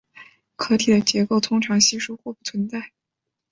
[0.55, 2.89] 壳体的结节通常稀疏或不存在。